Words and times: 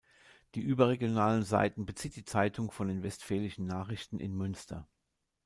Die 0.55 0.61
überregionalen 0.63 1.43
Seiten 1.43 1.85
bezieht 1.85 2.15
die 2.15 2.25
Zeitung 2.25 2.71
von 2.71 2.87
den 2.87 3.03
Westfälischen 3.03 3.67
Nachrichten 3.67 4.19
in 4.19 4.33
Münster. 4.35 4.87